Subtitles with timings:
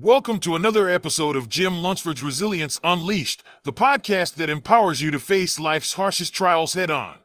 [0.00, 5.20] Welcome to another episode of Jim Lunsford's Resilience Unleashed, the podcast that empowers you to
[5.20, 7.18] face life's harshest trials head on.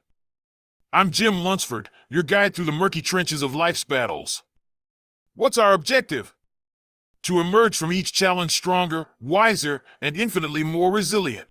[0.94, 4.44] I'm Jim Lunsford, your guide through the murky trenches of life's battles.
[5.34, 6.36] What's our objective?
[7.24, 11.48] To emerge from each challenge stronger, wiser, and infinitely more resilient.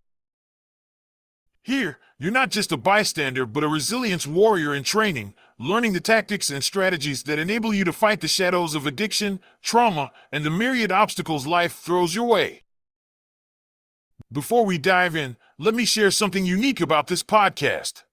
[1.65, 6.51] Here, you're not just a bystander, but a resilience warrior in training, learning the tactics
[6.51, 10.93] and strategies that enable you to fight the shadows of addiction, trauma, and the myriad
[10.93, 12.63] obstacles life throws your way.
[14.31, 18.05] Before we dive in, let me share something unique about this podcast.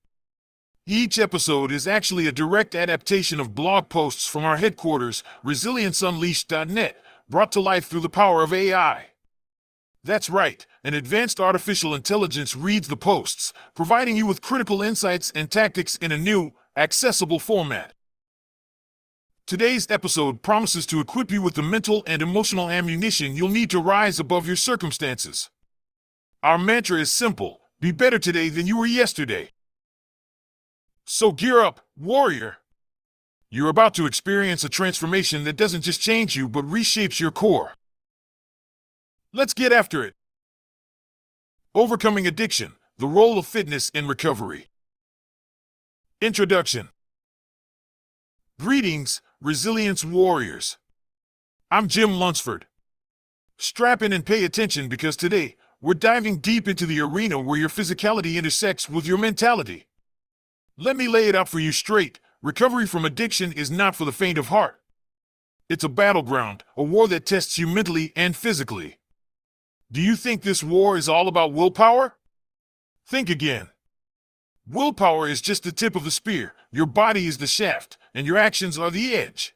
[0.87, 7.51] Each episode is actually a direct adaptation of blog posts from our headquarters, resilienceunleashed.net, brought
[7.51, 9.07] to life through the power of AI.
[10.03, 15.49] That's right, an advanced artificial intelligence reads the posts, providing you with critical insights and
[15.49, 17.93] tactics in a new, accessible format.
[19.47, 23.79] Today's episode promises to equip you with the mental and emotional ammunition you'll need to
[23.79, 25.49] rise above your circumstances.
[26.43, 29.49] Our mantra is simple be better today than you were yesterday.
[31.05, 32.57] So gear up, warrior.
[33.49, 37.73] You're about to experience a transformation that doesn't just change you but reshapes your core.
[39.31, 40.13] Let's get after it.
[41.73, 44.67] Overcoming addiction, the role of fitness in recovery.
[46.21, 46.87] Introduction
[48.57, 50.77] Greetings, resilience warriors.
[51.69, 52.67] I'm Jim Lunsford.
[53.57, 57.67] Strap in and pay attention because today we're diving deep into the arena where your
[57.67, 59.87] physicality intersects with your mentality.
[60.77, 64.13] Let me lay it out for you straight recovery from addiction is not for the
[64.13, 64.79] faint of heart.
[65.67, 68.99] It's a battleground, a war that tests you mentally and physically.
[69.91, 72.15] Do you think this war is all about willpower?
[73.05, 73.67] Think again.
[74.67, 78.37] Willpower is just the tip of the spear, your body is the shaft, and your
[78.37, 79.55] actions are the edge.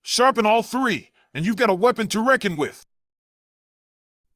[0.00, 2.86] Sharpen all three, and you've got a weapon to reckon with.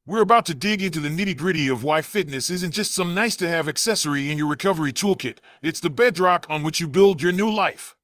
[0.05, 3.35] We're about to dig into the nitty gritty of why fitness isn't just some nice
[3.37, 7.31] to have accessory in your recovery toolkit, it's the bedrock on which you build your
[7.31, 7.95] new life.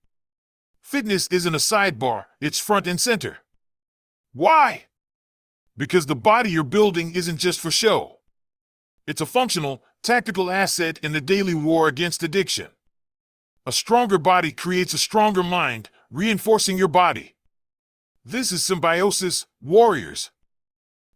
[0.82, 3.38] Fitness isn't a sidebar, it's front and center.
[4.34, 4.86] Why?
[5.78, 8.20] Because the body you're building isn't just for show.
[9.08, 12.68] It's a functional, tactical asset in the daily war against addiction.
[13.66, 17.34] A stronger body creates a stronger mind, reinforcing your body.
[18.24, 20.30] This is symbiosis, warriors.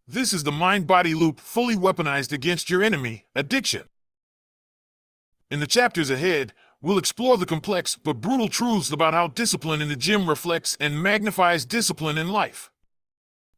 [0.08, 3.84] This is the mind body loop fully weaponized against your enemy, addiction.
[5.52, 6.52] In the chapters ahead,
[6.82, 11.00] we'll explore the complex but brutal truths about how discipline in the gym reflects and
[11.00, 12.69] magnifies discipline in life.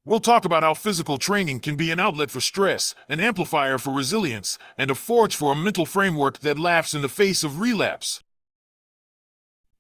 [0.05, 3.93] We'll talk about how physical training can be an outlet for stress, an amplifier for
[3.93, 8.21] resilience, and a forge for a mental framework that laughs in the face of relapse.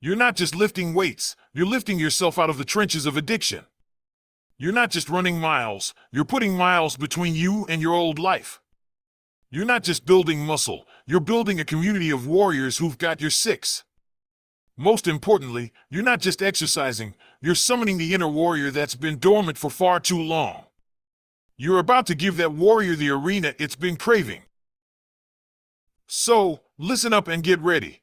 [0.00, 3.64] You're not just lifting weights, you're lifting yourself out of the trenches of addiction.
[4.58, 8.60] You're not just running miles, you're putting miles between you and your old life.
[9.50, 13.82] You're not just building muscle, you're building a community of warriors who've got your six.
[14.76, 19.68] Most importantly, you're not just exercising, you're summoning the inner warrior that's been dormant for
[19.68, 20.64] far too long.
[21.58, 24.42] You're about to give that warrior the arena it's been craving.
[26.06, 28.02] So, listen up and get ready.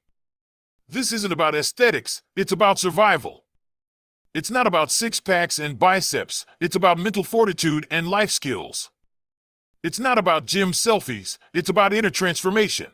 [0.89, 3.45] This isn't about aesthetics, it's about survival.
[4.33, 8.91] It's not about six packs and biceps, it's about mental fortitude and life skills.
[9.83, 12.91] It's not about gym selfies, it's about inner transformation.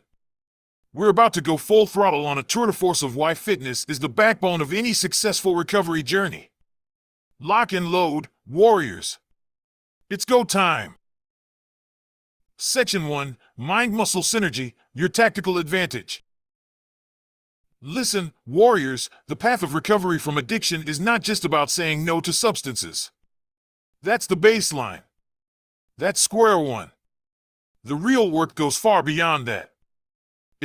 [0.96, 4.00] We're about to go full throttle on a tour de force of why fitness is
[4.00, 6.52] the backbone of any successful recovery journey.
[7.38, 9.20] Lock and load, warriors.
[10.10, 10.96] It's go time.
[12.58, 16.24] Section 1 Mind Muscle Synergy, your tactical advantage.
[17.82, 22.32] Listen, warriors, the path of recovery from addiction is not just about saying no to
[22.32, 23.12] substances.
[24.02, 25.02] That's the baseline.
[25.98, 26.92] That's square one.
[27.84, 29.72] The real work goes far beyond that.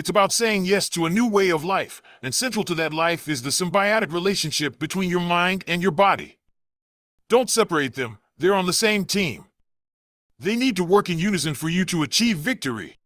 [0.00, 3.28] It's about saying yes to a new way of life, and central to that life
[3.28, 6.38] is the symbiotic relationship between your mind and your body.
[7.28, 9.44] Don't separate them, they're on the same team.
[10.38, 12.97] They need to work in unison for you to achieve victory.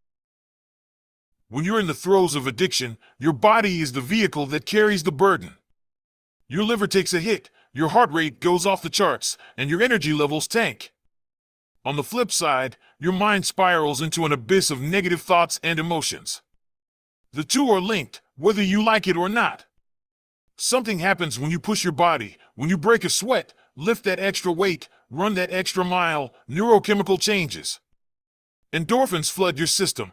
[1.49, 5.11] When you're in the throes of addiction, your body is the vehicle that carries the
[5.11, 5.57] burden.
[6.47, 10.13] Your liver takes a hit, your heart rate goes off the charts, and your energy
[10.13, 10.93] levels tank.
[11.85, 16.41] On the flip side, your mind spirals into an abyss of negative thoughts and emotions.
[17.35, 19.67] The two are linked, whether you like it or not.
[20.57, 24.53] Something happens when you push your body, when you break a sweat, lift that extra
[24.53, 27.81] weight, run that extra mile, neurochemical changes.
[28.73, 30.13] Endorphins flood your system.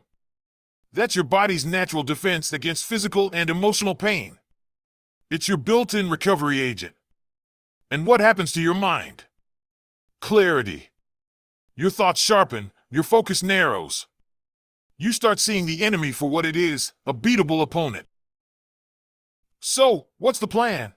[0.91, 4.39] That's your body's natural defense against physical and emotional pain.
[5.29, 6.95] It's your built in recovery agent.
[7.89, 9.25] And what happens to your mind?
[10.21, 10.91] clarity.
[11.75, 14.07] Your thoughts sharpen, your focus narrows.
[15.01, 18.05] You start seeing the enemy for what it is a beatable opponent.
[19.59, 20.93] So, what's the plan?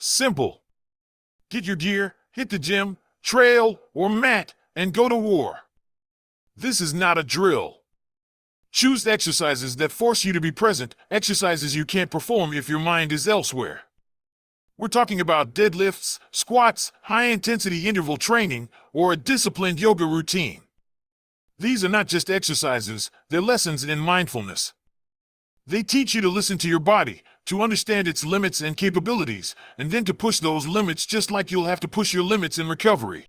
[0.00, 0.62] Simple.
[1.48, 5.60] Get your gear, hit the gym, trail, or mat, and go to war.
[6.56, 7.82] This is not a drill.
[8.72, 13.12] Choose exercises that force you to be present, exercises you can't perform if your mind
[13.12, 13.82] is elsewhere.
[14.76, 20.63] We're talking about deadlifts, squats, high intensity interval training, or a disciplined yoga routine.
[21.58, 24.72] These are not just exercises, they're lessons in mindfulness.
[25.66, 29.90] They teach you to listen to your body, to understand its limits and capabilities, and
[29.90, 33.26] then to push those limits just like you'll have to push your limits in recovery.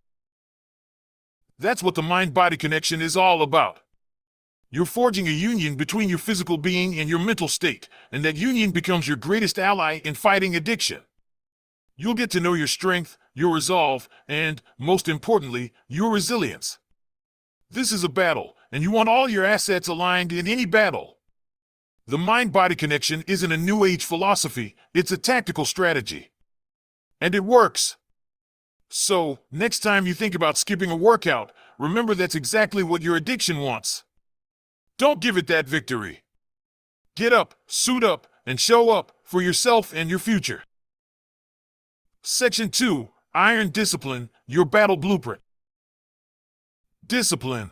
[1.60, 3.80] That's what the mind body connection is all about.
[4.72, 8.72] You're forging a union between your physical being and your mental state, and that union
[8.72, 11.04] becomes your greatest ally in fighting addiction.
[11.96, 16.80] You'll get to know your strength, your resolve, and, most importantly, your resilience.
[17.76, 21.18] This is a battle, and you want all your assets aligned in any battle.
[22.08, 26.32] The mind body connection isn't a new age philosophy, it's a tactical strategy.
[27.20, 27.98] And it works.
[28.90, 33.60] So, next time you think about skipping a workout, remember that's exactly what your addiction
[33.60, 34.06] wants.
[34.98, 36.24] Don't give it that victory.
[37.18, 40.64] Get up, suit up, and show up for yourself and your future.
[42.24, 45.42] Section 2 Iron Discipline, your battle blueprint.
[47.08, 47.70] Discipline.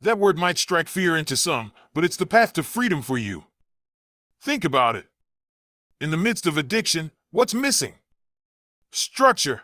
[0.00, 3.44] That word might strike fear into some, but it's the path to freedom for you.
[4.40, 5.06] Think about it.
[6.00, 7.94] In the midst of addiction, what's missing?
[8.90, 9.62] Structure,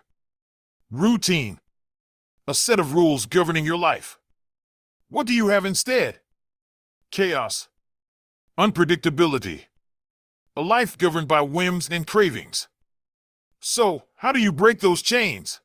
[0.92, 1.58] routine,
[2.46, 4.16] a set of rules governing your life.
[5.08, 6.20] What do you have instead?
[7.10, 7.69] Chaos,
[8.56, 9.64] unpredictability,
[10.54, 12.69] a life governed by whims and cravings.
[13.58, 15.60] So, how do you break those chains?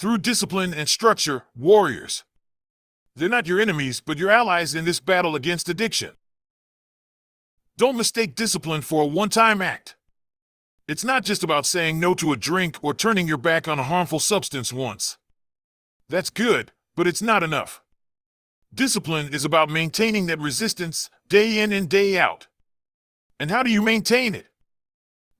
[0.00, 2.24] Through discipline and structure, warriors.
[3.14, 6.12] They're not your enemies, but your allies in this battle against addiction.
[7.76, 9.96] Don't mistake discipline for a one time act.
[10.88, 13.82] It's not just about saying no to a drink or turning your back on a
[13.82, 15.18] harmful substance once.
[16.08, 17.82] That's good, but it's not enough.
[18.72, 22.46] Discipline is about maintaining that resistance day in and day out.
[23.38, 24.46] And how do you maintain it?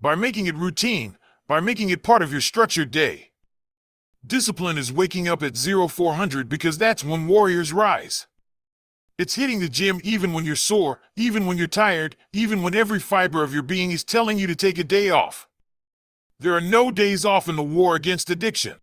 [0.03, 1.17] By making it routine,
[1.49, 3.30] by making it part of your structured day.
[4.27, 8.27] Discipline is waking up at 0400 because that's when warriors rise.
[9.19, 13.01] It's hitting the gym even when you're sore, even when you're tired, even when every
[13.01, 15.49] fiber of your being is telling you to take a day off.
[16.39, 18.77] There are no days off in the war against addiction.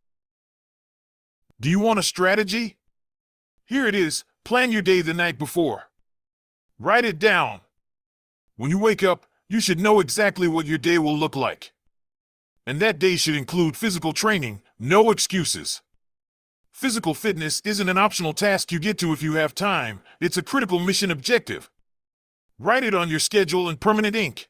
[1.59, 2.77] Do you want a strategy?
[3.65, 5.89] Here it is plan your day the night before.
[6.79, 7.61] Write it down.
[8.55, 11.73] When you wake up, you should know exactly what your day will look like
[12.67, 15.81] and that day should include physical training, no excuses.
[16.71, 20.43] Physical fitness isn't an optional task you get to if you have time, it's a
[20.43, 21.71] critical mission objective.
[22.59, 24.49] Write it on your schedule in permanent ink.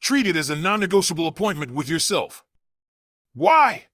[0.00, 2.44] Treat it as a non negotiable appointment with yourself.
[3.34, 3.84] Why?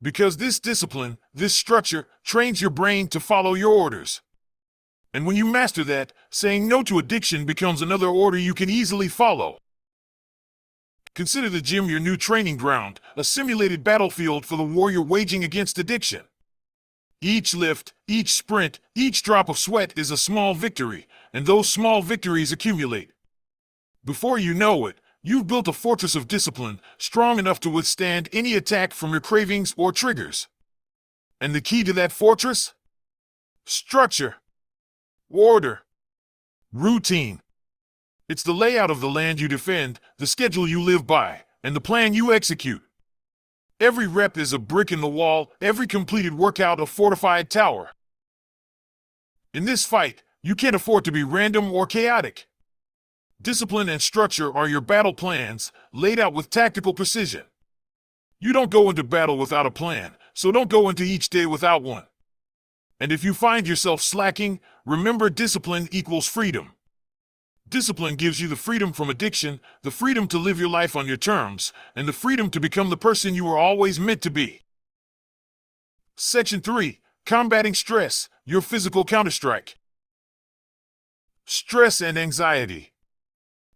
[0.00, 4.20] Because this discipline, this structure, trains your brain to follow your orders.
[5.14, 9.08] And when you master that, saying no to addiction becomes another order you can easily
[9.08, 9.58] follow.
[11.14, 15.78] Consider the gym your new training ground, a simulated battlefield for the warrior waging against
[15.78, 16.22] addiction.
[17.20, 22.00] Each lift, each sprint, each drop of sweat is a small victory, and those small
[22.00, 23.10] victories accumulate.
[24.04, 28.54] Before you know it, you've built a fortress of discipline strong enough to withstand any
[28.54, 30.48] attack from your cravings or triggers.
[31.40, 32.72] And the key to that fortress?
[33.66, 34.36] Structure,
[35.30, 35.82] order,
[36.72, 37.40] routine.
[38.28, 41.80] It's the layout of the land you defend, the schedule you live by, and the
[41.80, 42.82] plan you execute.
[43.80, 47.90] Every rep is a brick in the wall, every completed workout a fortified tower.
[49.52, 52.46] In this fight, you can't afford to be random or chaotic.
[53.40, 57.42] Discipline and structure are your battle plans, laid out with tactical precision.
[58.38, 61.82] You don't go into battle without a plan, so don't go into each day without
[61.82, 62.06] one.
[63.00, 66.74] And if you find yourself slacking, remember discipline equals freedom.
[67.72, 71.16] Discipline gives you the freedom from addiction, the freedom to live your life on your
[71.16, 74.60] terms, and the freedom to become the person you were always meant to be.
[76.14, 79.76] Section 3 Combating Stress, Your Physical Counterstrike.
[81.46, 82.92] Stress and anxiety.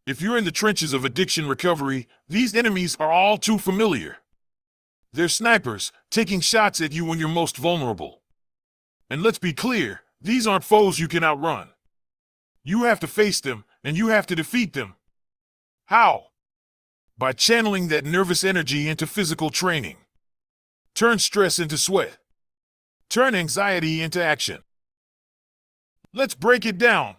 [0.07, 4.19] If you're in the trenches of addiction recovery, these enemies are all too familiar.
[5.15, 8.21] They're snipers, taking shots at you when you're most vulnerable.
[9.09, 11.71] And let's be clear, these aren't foes you can outrun.
[12.63, 14.97] You have to face them, and you have to defeat them.
[15.85, 16.25] How?
[17.17, 19.99] By channeling that nervous energy into physical training.
[20.97, 22.19] Turn stress into sweat.
[23.09, 24.65] Turn anxiety into action.
[26.13, 27.15] Let's break it down.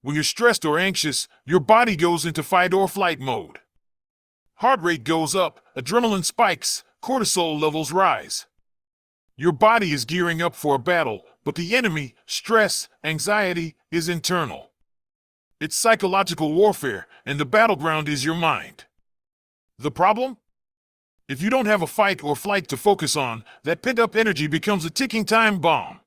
[0.00, 3.58] When you're stressed or anxious, your body goes into fight or flight mode.
[4.54, 8.46] Heart rate goes up, adrenaline spikes, cortisol levels rise.
[9.36, 14.70] Your body is gearing up for a battle, but the enemy, stress, anxiety, is internal.
[15.58, 18.84] It's psychological warfare, and the battleground is your mind.
[19.78, 20.36] The problem?
[21.30, 24.48] If you don't have a fight or flight to focus on, that pent up energy
[24.48, 26.00] becomes a ticking time bomb.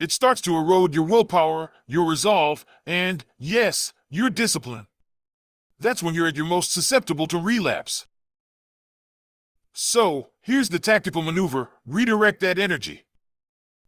[0.00, 4.86] It starts to erode your willpower, your resolve, and, yes, your discipline.
[5.78, 8.06] That's when you're at your most susceptible to relapse.
[9.74, 13.04] So, here's the tactical maneuver redirect that energy.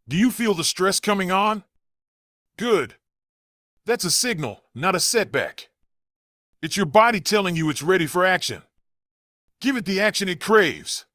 [0.07, 1.63] Do you feel the stress coming on?
[2.57, 2.95] Good.
[3.87, 5.69] That's a signal, not a setback.
[6.61, 8.63] It's your body telling you it's ready for action.
[9.61, 11.05] Give it the action it craves.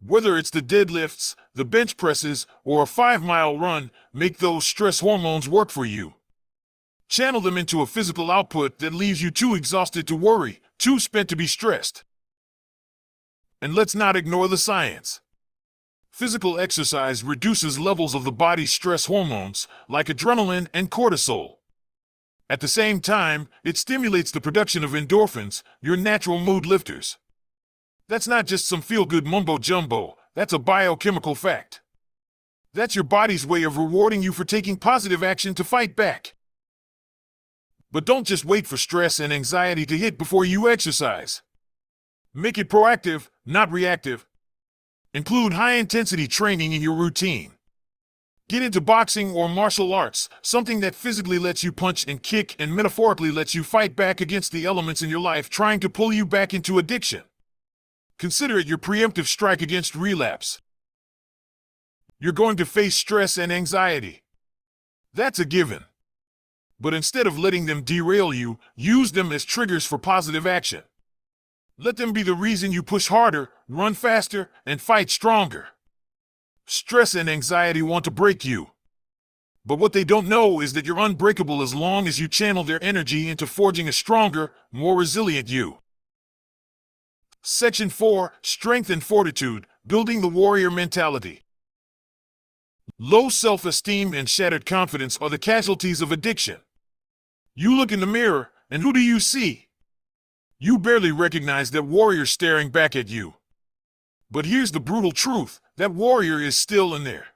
[0.00, 5.00] Whether it's the deadlifts, the bench presses, or a five mile run, make those stress
[5.00, 6.14] hormones work for you.
[7.08, 11.28] Channel them into a physical output that leaves you too exhausted to worry, too spent
[11.30, 12.04] to be stressed.
[13.60, 15.22] And let's not ignore the science.
[16.08, 21.56] Physical exercise reduces levels of the body's stress hormones, like adrenaline and cortisol.
[22.50, 27.16] At the same time, it stimulates the production of endorphins, your natural mood lifters.
[28.08, 31.80] That's not just some feel good mumbo jumbo, that's a biochemical fact.
[32.74, 36.34] That's your body's way of rewarding you for taking positive action to fight back.
[37.92, 41.42] But don't just wait for stress and anxiety to hit before you exercise.
[42.34, 44.26] Make it proactive, not reactive.
[45.14, 47.52] Include high intensity training in your routine.
[48.50, 52.74] Get into boxing or martial arts, something that physically lets you punch and kick and
[52.74, 56.26] metaphorically lets you fight back against the elements in your life trying to pull you
[56.26, 57.22] back into addiction.
[58.18, 60.60] Consider it your preemptive strike against relapse.
[62.18, 64.24] You're going to face stress and anxiety.
[65.14, 65.84] That's a given.
[66.80, 70.82] But instead of letting them derail you, use them as triggers for positive action.
[71.78, 75.68] Let them be the reason you push harder, run faster, and fight stronger.
[76.72, 78.70] Stress and anxiety want to break you.
[79.66, 82.78] But what they don't know is that you're unbreakable as long as you channel their
[82.80, 85.78] energy into forging a stronger, more resilient you.
[87.42, 91.42] Section 4 Strength and Fortitude Building the Warrior Mentality.
[93.00, 96.58] Low self esteem and shattered confidence are the casualties of addiction.
[97.56, 99.66] You look in the mirror, and who do you see?
[100.60, 103.34] You barely recognize that warrior staring back at you.
[104.30, 107.28] But here's the brutal truth that warrior is still in there.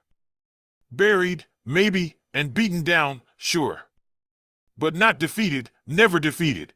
[0.91, 3.87] Buried, maybe, and beaten down, sure.
[4.77, 6.75] But not defeated, never defeated.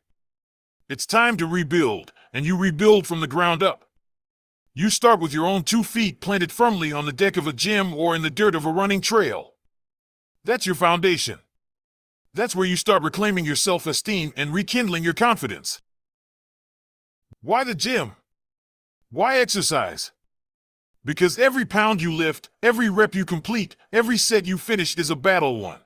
[0.90, 3.86] It's time to rebuild, and you rebuild from the ground up.
[4.74, 7.94] You start with your own two feet planted firmly on the deck of a gym
[7.94, 9.54] or in the dirt of a running trail.
[10.44, 11.38] That's your foundation.
[12.34, 15.84] That's where you start reclaiming your self esteem and rekindling your confidence.
[17.44, 18.14] Why the gym?
[19.12, 20.12] Why exercise?
[21.06, 25.16] Because every pound you lift, every rep you complete, every set you finish is a
[25.16, 25.80] battle won.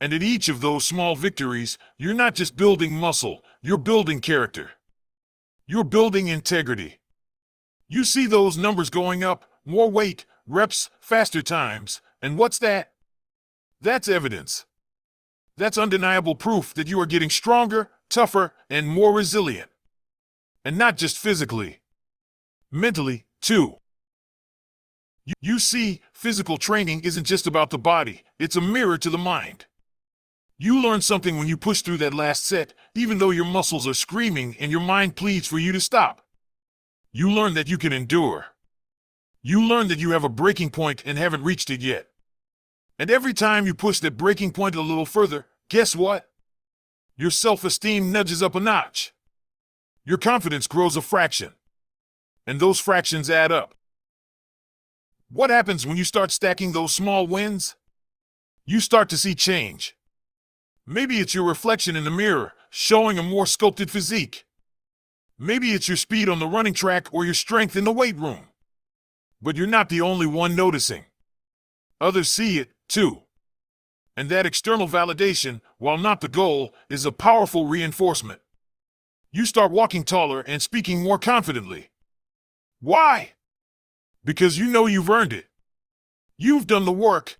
[0.00, 4.70] And in each of those small victories, you're not just building muscle, you're building character.
[5.66, 7.00] You're building integrity.
[7.88, 12.92] You see those numbers going up, more weight, reps, faster times, and what's that?
[13.80, 14.66] That's evidence.
[15.56, 19.70] That's undeniable proof that you are getting stronger, tougher, and more resilient.
[20.64, 21.80] And not just physically,
[22.70, 23.76] mentally, too.
[25.40, 29.66] You, see, physical training isn't just about the body, it's a mirror to the mind.
[30.58, 33.94] You learn something when you push through that last set, even though your muscles are
[33.94, 36.22] screaming and your mind pleads for you to stop.
[37.12, 38.46] You learn that you can endure.
[39.42, 42.08] You learn that you have a breaking point and haven't reached it yet.
[42.98, 46.30] And every time you push that breaking point a little further, guess what?
[47.16, 49.12] Your self esteem nudges up a notch.
[50.04, 51.54] Your confidence grows a fraction.
[52.46, 53.74] And those fractions add up.
[55.34, 57.74] What happens when you start stacking those small wins?
[58.66, 59.96] You start to see change.
[60.86, 64.44] Maybe it's your reflection in the mirror, showing a more sculpted physique.
[65.36, 68.46] Maybe it's your speed on the running track or your strength in the weight room.
[69.42, 71.06] But you're not the only one noticing.
[72.00, 73.22] Others see it, too.
[74.16, 78.40] And that external validation, while not the goal, is a powerful reinforcement.
[79.32, 81.90] You start walking taller and speaking more confidently.
[82.80, 83.32] Why?
[84.24, 85.46] Because you know you've earned it.
[86.36, 87.38] You've done the work,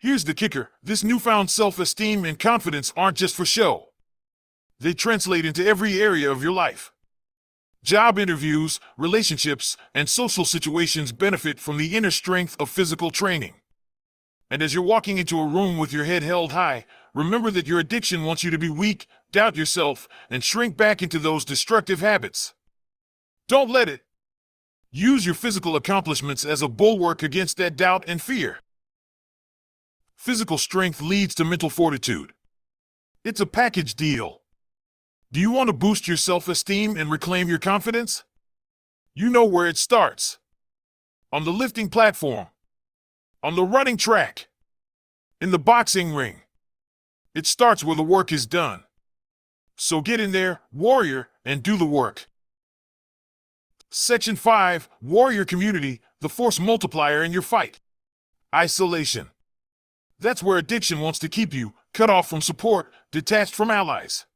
[0.00, 3.88] Here's the kicker this newfound self esteem and confidence aren't just for show,
[4.78, 6.92] they translate into every area of your life.
[7.82, 13.54] Job interviews, relationships, and social situations benefit from the inner strength of physical training.
[14.50, 17.80] And as you're walking into a room with your head held high, remember that your
[17.80, 22.54] addiction wants you to be weak, doubt yourself, and shrink back into those destructive habits.
[23.48, 24.02] Don't let it.
[24.90, 28.60] Use your physical accomplishments as a bulwark against that doubt and fear.
[30.16, 32.32] Physical strength leads to mental fortitude.
[33.22, 34.40] It's a package deal.
[35.30, 38.24] Do you want to boost your self esteem and reclaim your confidence?
[39.14, 40.38] You know where it starts
[41.30, 42.46] on the lifting platform,
[43.42, 44.48] on the running track,
[45.38, 46.40] in the boxing ring.
[47.34, 48.84] It starts where the work is done.
[49.76, 52.26] So get in there, warrior, and do the work.
[53.90, 57.80] Section 5 Warrior Community, the force multiplier in your fight.
[58.54, 59.30] Isolation.
[60.20, 64.26] That's where addiction wants to keep you, cut off from support, detached from allies.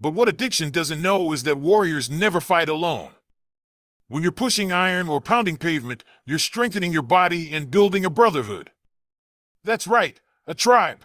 [0.00, 3.10] But what addiction doesn't know is that warriors never fight alone.
[4.06, 8.70] When you're pushing iron or pounding pavement, you're strengthening your body and building a brotherhood.
[9.64, 11.04] That's right, a tribe.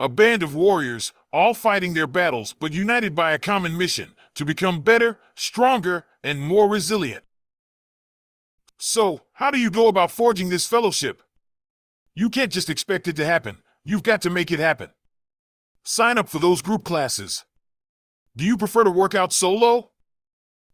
[0.00, 4.44] A band of warriors, all fighting their battles but united by a common mission to
[4.44, 7.22] become better, stronger, and more resilient.
[8.78, 11.22] So, how do you go about forging this fellowship?
[12.14, 14.90] You can't just expect it to happen, you've got to make it happen.
[15.84, 17.44] Sign up for those group classes.
[18.34, 19.90] Do you prefer to work out solo?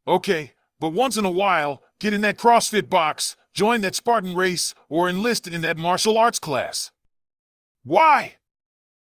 [0.06, 4.74] Okay, but once in a while, get in that CrossFit box, join that Spartan race,
[4.88, 6.90] or enlist in that martial arts class.
[7.84, 8.36] Why?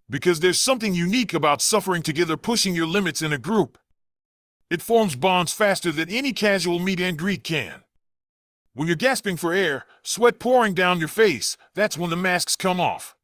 [0.09, 3.79] Because there's something unique about suffering together pushing your limits in a group.
[4.73, 7.83] It forms bonds faster than any casual meet and greet can.
[8.73, 12.81] When you're gasping for air, sweat pouring down your face, that's when the masks come
[12.81, 13.15] off.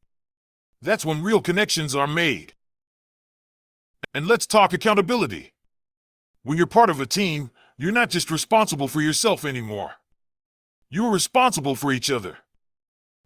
[0.83, 2.53] That's when real connections are made.
[4.13, 5.55] And let's talk accountability.
[6.43, 9.93] When you're part of a team, you're not just responsible for yourself anymore.
[10.91, 12.41] You're responsible for each other.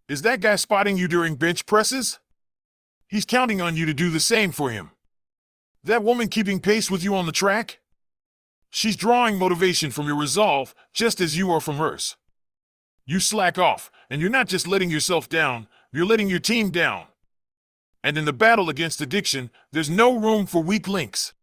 [0.08, 2.20] Is that guy spotting you during bench presses?
[3.08, 4.92] He's counting on you to do the same for him.
[5.82, 7.80] That woman keeping pace with you on the track?
[8.74, 12.16] She's drawing motivation from your resolve just as you are from hers.
[13.04, 17.04] You slack off, and you're not just letting yourself down, you're letting your team down.
[18.02, 21.34] And in the battle against addiction, there's no room for weak links.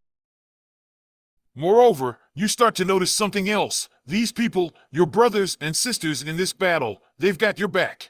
[1.54, 3.90] Moreover, you start to notice something else.
[4.08, 8.10] These people, your brothers and sisters in this battle, they've got your back.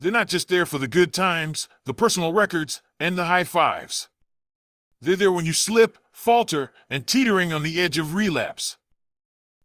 [0.00, 4.08] They're not just there for the good times, the personal records, and the high fives.
[5.04, 8.78] They're there when you slip, falter, and teetering on the edge of relapse.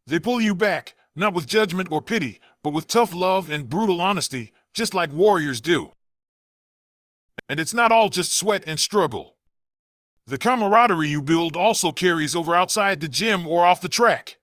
[0.06, 4.02] They pull you back, not with judgment or pity, but with tough love and brutal
[4.02, 5.94] honesty, just like warriors do.
[7.48, 9.38] And it's not all just sweat and struggle.
[10.28, 14.40] The camaraderie you build also carries over outside the gym or off the track.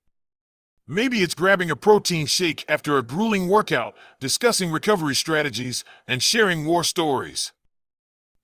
[0.88, 6.64] Maybe it's grabbing a protein shake after a grueling workout, discussing recovery strategies, and sharing
[6.64, 7.52] war stories.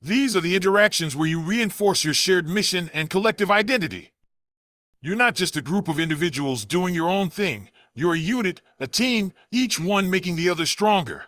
[0.04, 4.10] These are the interactions where you reinforce your shared mission and collective identity.
[5.00, 8.88] You're not just a group of individuals doing your own thing, you're a unit, a
[8.88, 11.26] team, each one making the other stronger.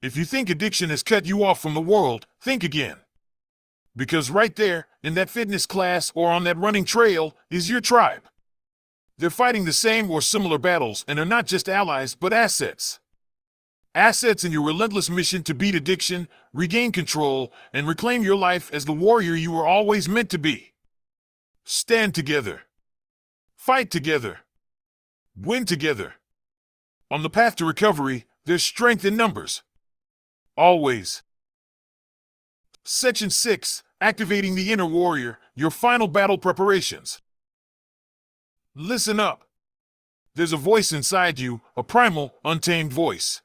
[0.00, 2.98] If you think addiction has cut you off from the world, think again.
[3.96, 8.22] Because right there, in that fitness class or on that running trail, is your tribe.
[9.18, 13.00] They're fighting the same or similar battles and are not just allies, but assets.
[13.94, 18.84] Assets in your relentless mission to beat addiction, regain control, and reclaim your life as
[18.84, 20.74] the warrior you were always meant to be.
[21.64, 22.62] Stand together.
[23.56, 24.40] Fight together.
[25.36, 26.14] Win together.
[27.10, 29.62] On the path to recovery, there's strength in numbers.
[30.56, 31.22] Always.
[32.84, 37.20] Section 6 Activating the Inner Warrior, your final battle preparations.
[38.74, 39.44] Listen up.
[40.36, 43.42] There's a voice inside you, a primal, untamed voice.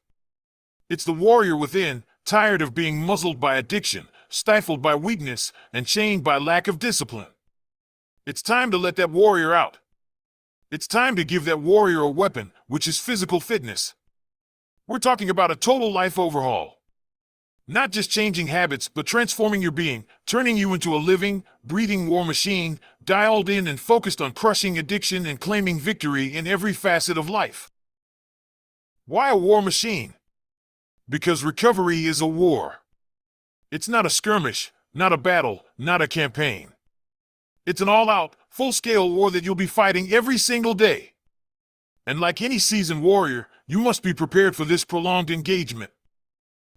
[0.88, 6.24] It's the warrior within, tired of being muzzled by addiction, stifled by weakness, and chained
[6.24, 7.28] by lack of discipline.
[8.28, 9.80] It's time to let that warrior out.
[10.72, 13.96] It's time to give that warrior a weapon, which is physical fitness.
[14.88, 16.82] We're talking about a total life overhaul.
[17.68, 22.24] Not just changing habits, but transforming your being, turning you into a living, breathing war
[22.24, 27.28] machine, dialed in and focused on crushing addiction and claiming victory in every facet of
[27.28, 27.72] life.
[29.08, 30.14] Why a war machine?
[31.08, 32.82] Because recovery is a war.
[33.72, 36.74] It's not a skirmish, not a battle, not a campaign.
[37.66, 41.14] It's an all out, full scale war that you'll be fighting every single day.
[42.08, 45.92] And like any seasoned warrior, you must be prepared for this prolonged engagement.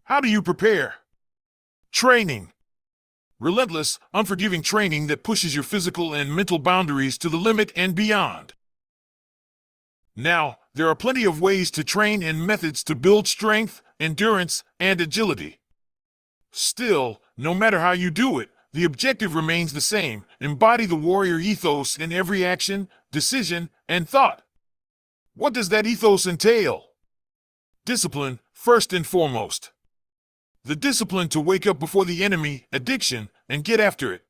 [0.04, 0.94] How do you prepare?
[1.92, 2.52] Training.
[3.38, 8.54] Relentless, unforgiving training that pushes your physical and mental boundaries to the limit and beyond.
[10.16, 15.00] Now, there are plenty of ways to train and methods to build strength, endurance, and
[15.00, 15.60] agility.
[16.50, 21.38] Still, no matter how you do it, the objective remains the same embody the warrior
[21.38, 24.42] ethos in every action, decision, and thought.
[25.34, 26.84] What does that ethos entail?
[27.86, 29.72] Discipline, first and foremost.
[30.64, 34.24] The discipline to wake up before the enemy, addiction, and get after it.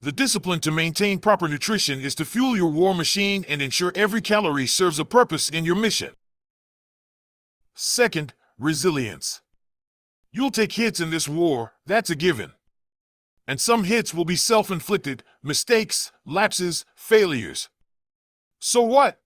[0.00, 4.20] The discipline to maintain proper nutrition is to fuel your war machine and ensure every
[4.20, 6.14] calorie serves a purpose in your mission.
[7.74, 9.40] Second, resilience.
[10.32, 12.52] You'll take hits in this war, that's a given.
[13.46, 17.68] And some hits will be self inflicted, mistakes, lapses, failures.
[18.58, 19.20] So what?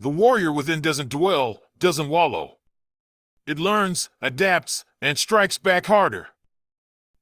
[0.00, 2.58] The warrior within doesn't dwell, doesn't wallow.
[3.46, 6.28] It learns, adapts, and strikes back harder.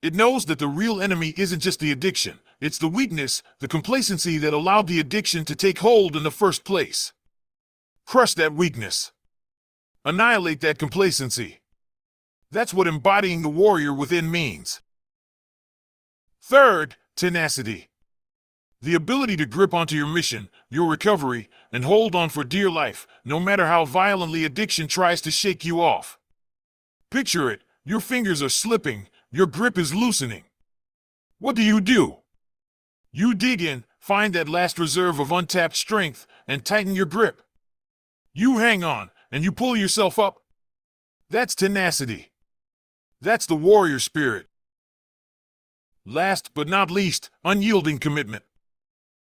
[0.03, 4.39] It knows that the real enemy isn't just the addiction, it's the weakness, the complacency
[4.39, 7.13] that allowed the addiction to take hold in the first place.
[8.07, 9.13] Crush that weakness.
[10.07, 11.59] Annihilate that complacency.
[12.53, 14.81] That's what embodying the warrior within means.
[16.41, 17.89] Third, tenacity.
[18.81, 23.09] The ability to grip onto your mission, your recovery, and hold on for dear life,
[23.25, 26.21] no matter how violently addiction tries to shake you off.
[27.11, 30.45] Picture it your fingers are slipping, your grip is loosening.
[31.41, 32.19] What do you do?
[33.11, 37.43] You dig in, find that last reserve of untapped strength, and tighten your grip.
[38.33, 40.43] You hang on, and you pull yourself up.
[41.31, 42.33] That's tenacity.
[43.21, 44.47] That's the warrior spirit.
[46.05, 48.45] Last but not least, unyielding commitment.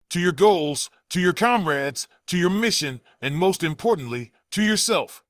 [0.09, 5.23] To your goals, to your comrades, to your mission, and most importantly, to yourself.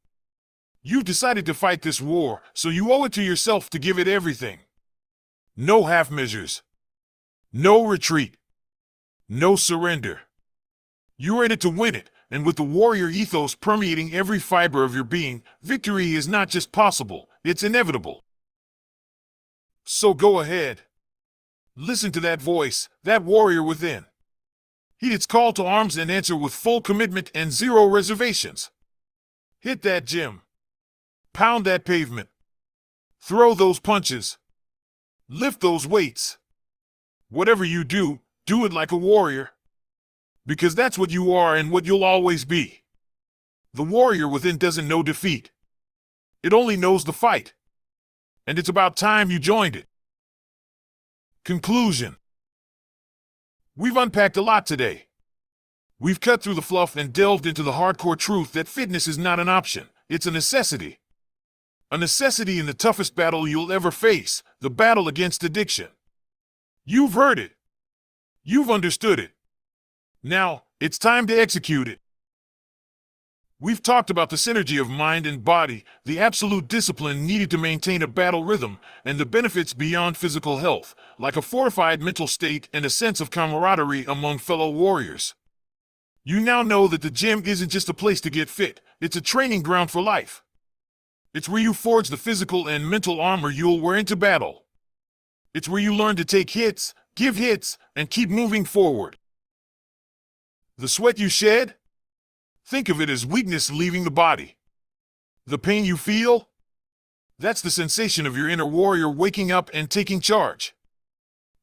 [0.82, 4.08] You've decided to fight this war, so you owe it to yourself to give it
[4.08, 4.60] everything.
[5.56, 6.64] No half measures.
[7.54, 8.38] No retreat.
[9.28, 10.22] No surrender.
[11.18, 14.96] You're in it to win it, and with the warrior ethos permeating every fiber of
[14.96, 18.24] your being, victory is not just possible, it's inevitable.
[19.84, 20.84] So go ahead.
[21.76, 24.06] Listen to that voice, that warrior within.
[24.98, 28.72] Heed its call to arms and answer with full commitment and zero reservations.
[29.60, 30.44] Hit that gym.
[31.34, 32.30] Pound that pavement.
[33.20, 34.38] Throw those punches.
[35.28, 36.38] Lift those weights.
[37.30, 39.52] Whatever you do, do it like a warrior.
[40.52, 42.84] Because that's what you are and what you'll always be.
[43.74, 45.50] The warrior within doesn't know defeat.
[46.44, 47.54] It only knows the fight.
[48.46, 49.86] And it's about time you joined it.
[51.46, 52.18] Conclusion
[53.78, 55.08] We've unpacked a lot today.
[56.02, 59.40] We've cut through the fluff and delved into the hardcore truth that fitness is not
[59.40, 61.00] an option, it's a necessity.
[61.90, 65.88] A necessity in the toughest battle you'll ever face the battle against addiction.
[66.84, 67.54] You've heard it.
[68.44, 69.32] You've understood it.
[70.24, 72.00] Now, it's time to execute it.
[73.60, 78.04] We've talked about the synergy of mind and body, the absolute discipline needed to maintain
[78.04, 82.86] a battle rhythm, and the benefits beyond physical health, like a fortified mental state and
[82.86, 85.34] a sense of camaraderie among fellow warriors.
[86.24, 89.22] You now know that the gym isn't just a place to get fit, it's a
[89.22, 90.44] training ground for life.
[91.34, 94.66] It's where you forge the physical and mental armor you'll wear into battle.
[95.56, 99.18] It's where you learn to take hits, give hits, and keep moving forward.
[100.82, 101.76] The sweat you shed?
[102.66, 104.58] Think of it as weakness leaving the body.
[105.46, 106.50] The pain you feel?
[107.38, 110.74] That's the sensation of your inner warrior waking up and taking charge.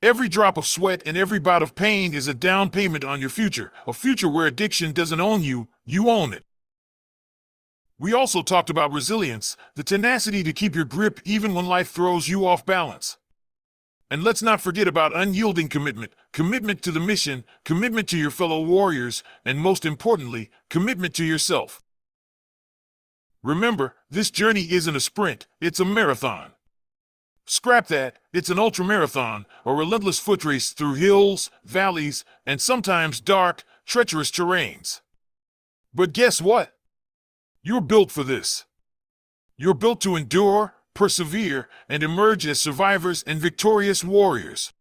[0.01, 3.29] Every drop of sweat and every bout of pain is a down payment on your
[3.29, 6.45] future, a future where addiction doesn't own you, you own it.
[7.99, 12.29] We also talked about resilience, the tenacity to keep your grip even when life throws
[12.29, 13.17] you off balance.
[14.13, 18.63] And let's not forget about unyielding commitment, commitment to the mission, commitment to your fellow
[18.63, 21.83] warriors, and most importantly, commitment to yourself.
[23.43, 26.53] Remember, this journey isn't a sprint, it's a marathon.
[27.47, 33.65] Scrap that, it's an ultramarathon, a relentless foot race through hills, valleys, and sometimes dark,
[33.87, 35.01] treacherous terrains.
[35.95, 36.75] But guess what?
[37.63, 38.67] You're built for this.
[39.57, 44.73] You're built to endure, persevere, and emerge as survivors and victorious warriors.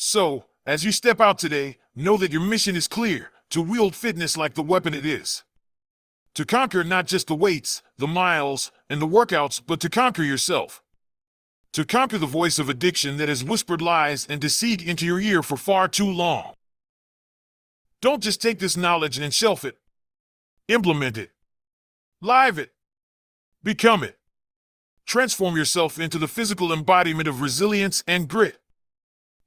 [0.00, 4.36] So, as you step out today, know that your mission is clear to wield fitness
[4.36, 5.42] like the weapon it is.
[6.34, 10.84] To conquer not just the weights, the miles, and the workouts, but to conquer yourself.
[11.72, 15.42] To conquer the voice of addiction that has whispered lies and deceit into your ear
[15.42, 16.54] for far too long.
[18.00, 19.78] Don't just take this knowledge and shelf it.
[20.68, 21.32] Implement it.
[22.20, 22.70] Live it.
[23.64, 24.16] Become it.
[25.06, 28.60] Transform yourself into the physical embodiment of resilience and grit.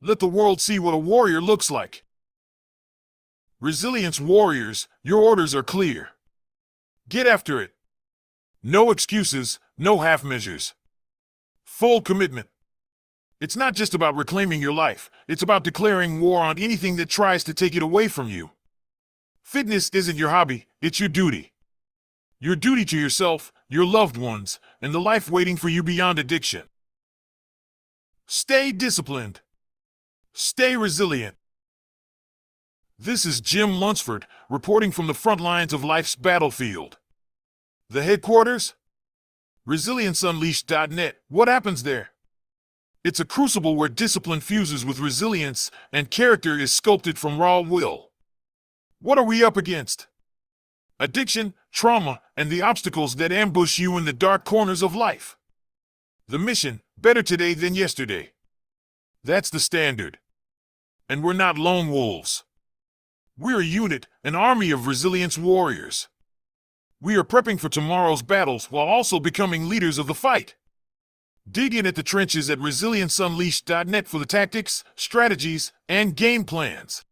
[0.02, 2.04] Let the world see what a warrior looks like.
[3.60, 6.10] Resilience warriors, your orders are clear.
[7.08, 7.76] Get after it.
[8.64, 10.74] No excuses, no half measures.
[11.64, 12.48] Full commitment.
[13.40, 17.44] It's not just about reclaiming your life, it's about declaring war on anything that tries
[17.44, 18.52] to take it away from you.
[19.44, 21.54] Fitness isn't your hobby, it's your duty.
[22.40, 26.64] Your duty to yourself, your loved ones, and the life waiting for you beyond addiction.
[28.26, 29.42] Stay disciplined.
[30.34, 31.36] Stay resilient.
[32.98, 36.98] This is Jim Lunsford reporting from the front lines of life's battlefield.
[37.90, 38.76] The headquarters?
[39.68, 41.18] ResilienceUnleashed.net.
[41.28, 42.12] What happens there?
[43.04, 48.12] It's a crucible where discipline fuses with resilience and character is sculpted from raw will.
[49.02, 50.08] What are we up against?
[51.00, 55.36] Addiction, trauma, and the obstacles that ambush you in the dark corners of life.
[56.28, 58.32] The mission better today than yesterday.
[59.24, 60.20] That's the standard.
[61.12, 62.46] And we're not lone wolves.
[63.38, 66.08] We're a unit, an army of resilience warriors.
[67.02, 70.56] We are prepping for tomorrow's battles while also becoming leaders of the fight.
[71.46, 77.04] Dig in at the trenches at ResilienceUnleashed.net for the tactics, strategies, and game plans.